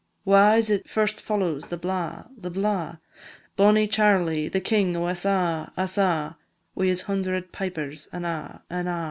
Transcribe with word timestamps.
Wha 0.25 0.53
is 0.53 0.71
it 0.71 0.89
first 0.89 1.21
follows 1.21 1.67
the 1.67 1.77
blaw, 1.77 2.23
the 2.35 2.49
blaw? 2.49 2.97
Bonnie 3.55 3.85
Charlie, 3.85 4.47
the 4.49 4.59
king 4.59 4.97
o' 4.97 5.05
us 5.05 5.25
a', 5.25 5.71
us 5.77 5.95
a', 5.95 6.37
Wi' 6.73 6.87
his 6.87 7.01
hundred 7.03 7.51
pipers, 7.51 8.07
an' 8.11 8.25
a', 8.25 8.63
an' 8.67 8.87
a'. 8.87 8.99